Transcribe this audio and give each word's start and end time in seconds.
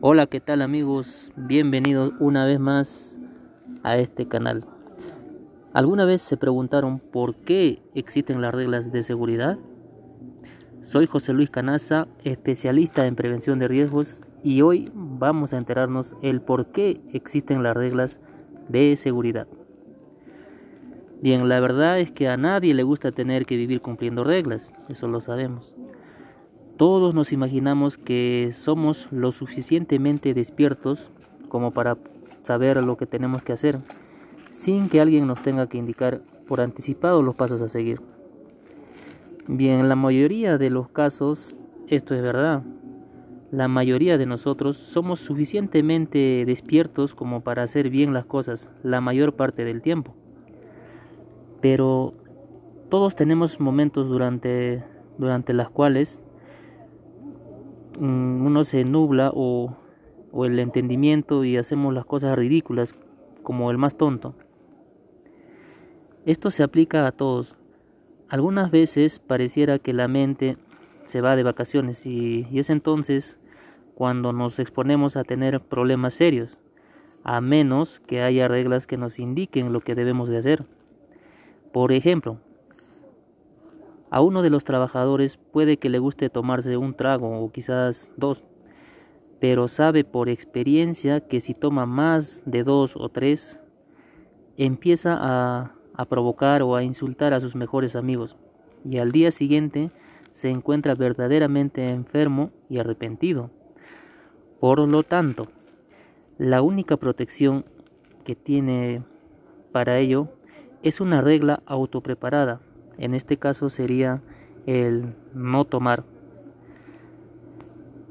Hola, 0.00 0.28
¿qué 0.28 0.38
tal 0.38 0.62
amigos? 0.62 1.32
Bienvenidos 1.34 2.12
una 2.20 2.44
vez 2.44 2.60
más 2.60 3.18
a 3.82 3.96
este 3.96 4.28
canal. 4.28 4.64
¿Alguna 5.72 6.04
vez 6.04 6.22
se 6.22 6.36
preguntaron 6.36 7.00
por 7.00 7.34
qué 7.34 7.82
existen 7.96 8.40
las 8.40 8.54
reglas 8.54 8.92
de 8.92 9.02
seguridad? 9.02 9.58
Soy 10.82 11.06
José 11.06 11.32
Luis 11.32 11.50
Canaza, 11.50 12.06
especialista 12.22 13.08
en 13.08 13.16
prevención 13.16 13.58
de 13.58 13.66
riesgos 13.66 14.20
y 14.44 14.62
hoy 14.62 14.92
vamos 14.94 15.52
a 15.52 15.58
enterarnos 15.58 16.14
el 16.22 16.42
por 16.42 16.66
qué 16.66 17.00
existen 17.12 17.64
las 17.64 17.76
reglas 17.76 18.20
de 18.68 18.94
seguridad. 18.94 19.48
Bien, 21.20 21.48
la 21.48 21.58
verdad 21.58 21.98
es 21.98 22.12
que 22.12 22.28
a 22.28 22.36
nadie 22.36 22.72
le 22.72 22.84
gusta 22.84 23.10
tener 23.10 23.46
que 23.46 23.56
vivir 23.56 23.80
cumpliendo 23.80 24.22
reglas, 24.22 24.72
eso 24.88 25.08
lo 25.08 25.20
sabemos. 25.20 25.74
Todos 26.78 27.12
nos 27.12 27.32
imaginamos 27.32 27.98
que 27.98 28.50
somos 28.54 29.08
lo 29.10 29.32
suficientemente 29.32 30.32
despiertos 30.32 31.10
como 31.48 31.72
para 31.72 31.98
saber 32.42 32.80
lo 32.84 32.96
que 32.96 33.04
tenemos 33.04 33.42
que 33.42 33.52
hacer, 33.52 33.80
sin 34.50 34.88
que 34.88 35.00
alguien 35.00 35.26
nos 35.26 35.42
tenga 35.42 35.68
que 35.68 35.76
indicar 35.76 36.20
por 36.46 36.60
anticipado 36.60 37.20
los 37.20 37.34
pasos 37.34 37.62
a 37.62 37.68
seguir. 37.68 38.00
Bien, 39.48 39.80
en 39.80 39.88
la 39.88 39.96
mayoría 39.96 40.56
de 40.56 40.70
los 40.70 40.88
casos 40.88 41.56
esto 41.88 42.14
es 42.14 42.22
verdad. 42.22 42.62
La 43.50 43.66
mayoría 43.66 44.16
de 44.16 44.26
nosotros 44.26 44.76
somos 44.76 45.18
suficientemente 45.18 46.44
despiertos 46.46 47.12
como 47.12 47.40
para 47.40 47.64
hacer 47.64 47.90
bien 47.90 48.14
las 48.14 48.24
cosas 48.24 48.70
la 48.84 49.00
mayor 49.00 49.34
parte 49.34 49.64
del 49.64 49.82
tiempo. 49.82 50.14
Pero 51.60 52.14
todos 52.88 53.16
tenemos 53.16 53.58
momentos 53.58 54.08
durante, 54.08 54.84
durante 55.18 55.54
las 55.54 55.70
cuales 55.70 56.20
uno 58.00 58.64
se 58.64 58.84
nubla 58.84 59.30
o, 59.34 59.76
o 60.32 60.44
el 60.44 60.58
entendimiento 60.58 61.44
y 61.44 61.56
hacemos 61.56 61.92
las 61.94 62.04
cosas 62.04 62.36
ridículas 62.36 62.94
como 63.42 63.70
el 63.70 63.78
más 63.78 63.96
tonto. 63.96 64.34
Esto 66.26 66.50
se 66.50 66.62
aplica 66.62 67.06
a 67.06 67.12
todos. 67.12 67.56
Algunas 68.28 68.70
veces 68.70 69.18
pareciera 69.18 69.78
que 69.78 69.92
la 69.92 70.08
mente 70.08 70.58
se 71.04 71.20
va 71.20 71.36
de 71.36 71.42
vacaciones 71.42 72.04
y, 72.04 72.46
y, 72.50 72.58
es 72.58 72.68
entonces 72.68 73.38
cuando 73.94 74.32
nos 74.32 74.58
exponemos 74.58 75.16
a 75.16 75.24
tener 75.24 75.60
problemas 75.60 76.14
serios, 76.14 76.58
a 77.24 77.40
menos 77.40 78.00
que 78.00 78.22
haya 78.22 78.46
reglas 78.46 78.86
que 78.86 78.98
nos 78.98 79.18
indiquen 79.18 79.72
lo 79.72 79.80
que 79.80 79.94
debemos 79.94 80.28
de 80.28 80.38
hacer. 80.38 80.66
Por 81.72 81.92
ejemplo, 81.92 82.38
a 84.10 84.20
uno 84.20 84.42
de 84.42 84.50
los 84.50 84.64
trabajadores 84.64 85.36
puede 85.36 85.76
que 85.76 85.88
le 85.88 85.98
guste 85.98 86.30
tomarse 86.30 86.76
un 86.76 86.94
trago 86.94 87.40
o 87.40 87.52
quizás 87.52 88.10
dos, 88.16 88.44
pero 89.40 89.68
sabe 89.68 90.04
por 90.04 90.28
experiencia 90.28 91.20
que 91.20 91.40
si 91.40 91.54
toma 91.54 91.86
más 91.86 92.42
de 92.44 92.64
dos 92.64 92.96
o 92.96 93.08
tres, 93.08 93.60
empieza 94.56 95.16
a, 95.20 95.74
provocar 96.08 96.62
o 96.62 96.76
a 96.76 96.84
insultar 96.84 97.34
a 97.34 97.40
sus 97.40 97.56
mejores 97.56 97.96
amigos 97.96 98.36
y 98.88 98.98
al 98.98 99.10
día 99.10 99.32
siguiente 99.32 99.90
se 100.30 100.48
encuentra 100.48 100.94
verdaderamente 100.94 101.88
enfermo 101.88 102.50
y 102.68 102.78
arrepentido. 102.78 103.50
Por 104.60 104.78
lo 104.78 105.02
tanto, 105.02 105.48
la 106.38 106.62
única 106.62 106.96
protección 106.96 107.64
que 108.24 108.36
tiene 108.36 109.02
para 109.72 109.98
ello 109.98 110.28
es 110.84 111.00
una 111.00 111.20
regla 111.20 111.62
autopreparada 111.66 112.60
en 112.98 113.14
este 113.14 113.36
caso 113.36 113.70
sería 113.70 114.22
el 114.66 115.14
no 115.32 115.64
tomar. 115.64 116.04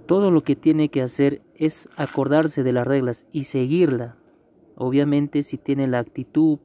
Todo 0.05 0.31
lo 0.31 0.41
que 0.41 0.55
tiene 0.55 0.89
que 0.89 1.02
hacer 1.02 1.41
es 1.53 1.89
acordarse 1.97 2.63
de 2.63 2.71
las 2.71 2.88
reglas 2.88 3.25
y 3.31 3.43
seguirla, 3.43 4.15
obviamente 4.75 5.43
si 5.43 5.58
tiene 5.58 5.88
la 5.88 5.99
actitud 5.99 6.59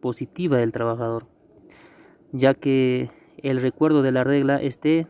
positiva 0.00 0.58
del 0.58 0.72
trabajador, 0.72 1.26
ya 2.32 2.54
que 2.54 3.10
el 3.38 3.62
recuerdo 3.62 4.02
de 4.02 4.12
la 4.12 4.24
regla 4.24 4.60
esté 4.60 5.06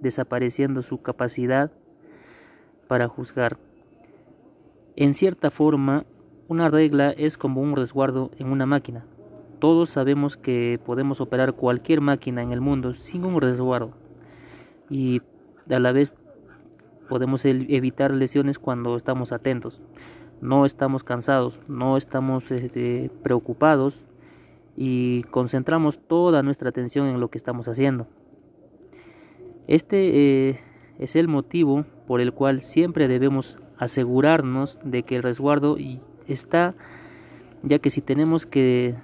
desapareciendo 0.00 0.82
su 0.82 1.02
capacidad 1.02 1.72
para 2.86 3.08
juzgar. 3.08 3.58
En 4.94 5.12
cierta 5.12 5.50
forma, 5.50 6.06
una 6.48 6.68
regla 6.70 7.10
es 7.10 7.36
como 7.36 7.60
un 7.60 7.74
resguardo 7.74 8.30
en 8.38 8.48
una 8.48 8.66
máquina. 8.66 9.04
Todos 9.58 9.90
sabemos 9.90 10.36
que 10.36 10.78
podemos 10.84 11.20
operar 11.20 11.54
cualquier 11.54 12.00
máquina 12.00 12.42
en 12.42 12.50
el 12.50 12.60
mundo 12.60 12.94
sin 12.94 13.24
un 13.24 13.40
resguardo 13.40 13.92
y 14.90 15.22
a 15.70 15.78
la 15.78 15.92
vez 15.92 16.14
podemos 17.08 17.44
evitar 17.44 18.10
lesiones 18.12 18.58
cuando 18.58 18.96
estamos 18.96 19.32
atentos. 19.32 19.80
No 20.40 20.66
estamos 20.66 21.02
cansados, 21.02 21.60
no 21.66 21.96
estamos 21.96 22.50
este, 22.50 23.10
preocupados 23.22 24.04
y 24.76 25.22
concentramos 25.30 25.98
toda 25.98 26.42
nuestra 26.42 26.68
atención 26.68 27.06
en 27.06 27.20
lo 27.20 27.28
que 27.28 27.38
estamos 27.38 27.68
haciendo. 27.68 28.06
Este 29.66 30.50
eh, 30.50 30.60
es 30.98 31.16
el 31.16 31.28
motivo 31.28 31.86
por 32.06 32.20
el 32.20 32.32
cual 32.32 32.60
siempre 32.60 33.08
debemos 33.08 33.58
asegurarnos 33.78 34.78
de 34.84 35.02
que 35.02 35.16
el 35.16 35.22
resguardo 35.22 35.76
está, 36.26 36.74
ya 37.62 37.78
que 37.78 37.90
si 37.90 38.02
tenemos 38.02 38.46
que 38.46 38.94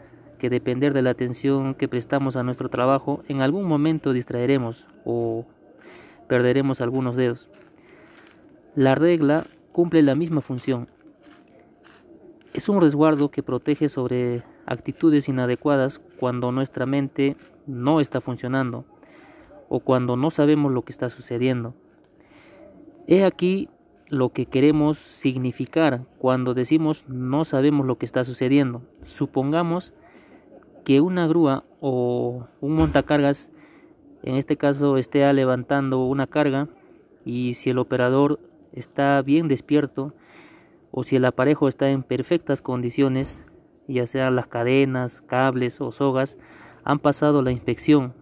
que 0.42 0.50
depender 0.50 0.92
de 0.92 1.02
la 1.02 1.10
atención 1.10 1.76
que 1.76 1.86
prestamos 1.86 2.34
a 2.34 2.42
nuestro 2.42 2.68
trabajo, 2.68 3.22
en 3.28 3.42
algún 3.42 3.62
momento 3.62 4.12
distraeremos 4.12 4.88
o 5.04 5.46
perderemos 6.26 6.80
algunos 6.80 7.14
dedos. 7.14 7.48
La 8.74 8.96
regla 8.96 9.46
cumple 9.70 10.02
la 10.02 10.16
misma 10.16 10.40
función. 10.40 10.88
Es 12.54 12.68
un 12.68 12.80
resguardo 12.80 13.30
que 13.30 13.44
protege 13.44 13.88
sobre 13.88 14.42
actitudes 14.66 15.28
inadecuadas 15.28 16.00
cuando 16.18 16.50
nuestra 16.50 16.86
mente 16.86 17.36
no 17.68 18.00
está 18.00 18.20
funcionando 18.20 18.84
o 19.68 19.78
cuando 19.78 20.16
no 20.16 20.32
sabemos 20.32 20.72
lo 20.72 20.82
que 20.82 20.90
está 20.90 21.08
sucediendo. 21.08 21.72
He 23.06 23.24
aquí 23.24 23.68
lo 24.08 24.30
que 24.30 24.46
queremos 24.46 24.98
significar 24.98 26.04
cuando 26.18 26.52
decimos 26.52 27.04
no 27.06 27.44
sabemos 27.44 27.86
lo 27.86 27.96
que 27.96 28.06
está 28.06 28.24
sucediendo. 28.24 28.82
Supongamos 29.04 29.94
que 30.84 31.00
una 31.00 31.26
grúa 31.26 31.64
o 31.80 32.46
un 32.60 32.74
montacargas 32.74 33.50
en 34.22 34.36
este 34.36 34.56
caso 34.56 34.98
esté 34.98 35.30
levantando 35.32 36.04
una 36.04 36.26
carga 36.26 36.68
y 37.24 37.54
si 37.54 37.70
el 37.70 37.78
operador 37.78 38.38
está 38.72 39.20
bien 39.22 39.48
despierto 39.48 40.14
o 40.92 41.02
si 41.02 41.16
el 41.16 41.24
aparejo 41.24 41.68
está 41.68 41.90
en 41.90 42.02
perfectas 42.02 42.62
condiciones, 42.62 43.40
ya 43.88 44.06
sean 44.06 44.36
las 44.36 44.46
cadenas, 44.46 45.22
cables 45.22 45.80
o 45.80 45.90
sogas, 45.90 46.38
han 46.84 46.98
pasado 46.98 47.42
la 47.42 47.50
inspección 47.50 48.14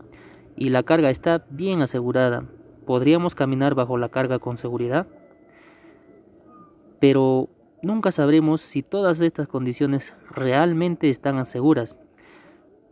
y 0.57 0.71
la 0.71 0.83
carga 0.83 1.11
está 1.11 1.45
bien 1.51 1.83
asegurada, 1.83 2.45
¿podríamos 2.87 3.35
caminar 3.35 3.75
bajo 3.75 3.99
la 3.99 4.09
carga 4.09 4.39
con 4.39 4.57
seguridad? 4.57 5.07
Pero 6.99 7.49
nunca 7.83 8.13
sabremos 8.13 8.61
si 8.61 8.83
todas 8.83 9.21
estas 9.21 9.49
condiciones 9.49 10.15
realmente 10.31 11.11
están 11.11 11.45
seguras 11.45 11.99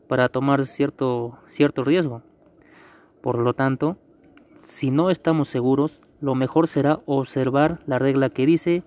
para 0.09 0.29
tomar 0.29 0.65
cierto, 0.67 1.39
cierto 1.51 1.85
riesgo. 1.85 2.23
Por 3.21 3.39
lo 3.39 3.55
tanto, 3.55 3.97
si 4.63 4.91
no 4.91 5.11
estamos 5.11 5.49
seguros, 5.49 6.01
lo 6.21 6.35
mejor 6.35 6.67
será 6.67 7.01
observar 7.07 7.81
la 7.87 7.99
regla 7.99 8.31
que 8.31 8.47
dice 8.47 8.83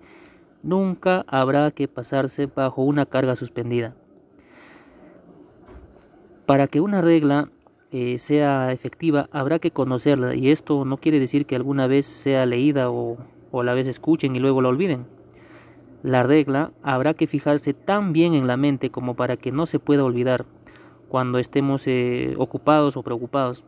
nunca 0.62 1.24
habrá 1.26 1.70
que 1.70 1.88
pasarse 1.88 2.46
bajo 2.46 2.82
una 2.82 3.06
carga 3.06 3.36
suspendida. 3.36 3.94
Para 6.46 6.66
que 6.66 6.80
una 6.80 7.00
regla 7.00 7.48
eh, 7.90 8.18
sea 8.18 8.72
efectiva 8.72 9.28
habrá 9.32 9.58
que 9.58 9.70
conocerla 9.70 10.34
y 10.34 10.50
esto 10.50 10.84
no 10.84 10.96
quiere 10.96 11.20
decir 11.20 11.46
que 11.46 11.56
alguna 11.56 11.86
vez 11.86 12.06
sea 12.06 12.46
leída 12.46 12.90
o, 12.90 13.18
o 13.50 13.62
la 13.62 13.74
vez 13.74 13.86
escuchen 13.86 14.36
y 14.36 14.40
luego 14.40 14.60
la 14.60 14.68
olviden. 14.68 15.06
La 16.02 16.22
regla 16.24 16.72
habrá 16.82 17.14
que 17.14 17.28
fijarse 17.28 17.74
tan 17.74 18.12
bien 18.12 18.34
en 18.34 18.46
la 18.46 18.56
mente 18.56 18.90
como 18.90 19.14
para 19.14 19.36
que 19.36 19.52
no 19.52 19.66
se 19.66 19.78
pueda 19.78 20.04
olvidar 20.04 20.46
cuando 21.12 21.38
estemos 21.38 21.86
eh, 21.88 22.34
ocupados 22.38 22.96
o 22.96 23.02
preocupados. 23.02 23.62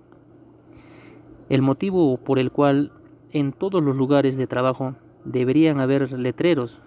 El 1.50 1.60
motivo 1.60 2.16
por 2.16 2.38
el 2.38 2.50
cual 2.50 2.90
en 3.32 3.52
todos 3.52 3.84
los 3.84 3.94
lugares 3.94 4.38
de 4.38 4.46
trabajo 4.46 4.94
deberían 5.26 5.78
haber 5.78 6.10
letreros, 6.12 6.80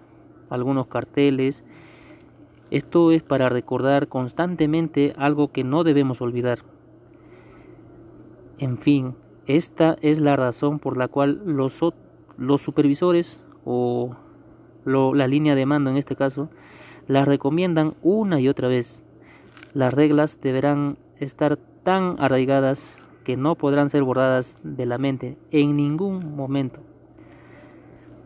algunos 0.50 0.88
carteles. 0.88 1.62
Esto 2.72 3.12
es 3.12 3.22
para 3.22 3.48
recordar 3.48 4.08
constantemente 4.08 5.14
algo 5.16 5.52
que 5.52 5.62
no 5.62 5.84
debemos 5.84 6.20
olvidar. 6.20 6.58
En 8.58 8.78
fin, 8.78 9.14
esta 9.46 9.96
es 10.02 10.18
la 10.18 10.34
razón 10.34 10.80
por 10.80 10.96
la 10.96 11.06
cual 11.06 11.40
los, 11.46 11.78
los 12.36 12.60
supervisores 12.62 13.46
o 13.64 14.16
la 14.84 15.28
línea 15.28 15.54
de 15.54 15.66
mando 15.66 15.90
en 15.90 15.98
este 15.98 16.16
caso 16.16 16.50
las 17.06 17.28
recomiendan 17.28 17.94
una 18.02 18.40
y 18.40 18.48
otra 18.48 18.66
vez 18.66 19.04
las 19.74 19.92
reglas 19.92 20.40
deberán 20.40 20.98
estar 21.18 21.58
tan 21.84 22.16
arraigadas 22.18 22.96
que 23.24 23.36
no 23.36 23.54
podrán 23.54 23.90
ser 23.90 24.02
borradas 24.02 24.56
de 24.62 24.86
la 24.86 24.98
mente 24.98 25.36
en 25.50 25.76
ningún 25.76 26.34
momento. 26.34 26.80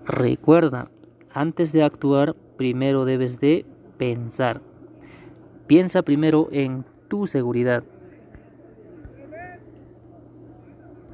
Recuerda, 0.04 0.90
antes 1.32 1.72
de 1.72 1.82
actuar, 1.82 2.34
primero 2.56 3.04
debes 3.04 3.40
de 3.40 3.64
pensar. 3.98 4.60
Piensa 5.66 6.02
primero 6.02 6.48
en 6.52 6.84
tu 7.08 7.26
seguridad. 7.26 7.84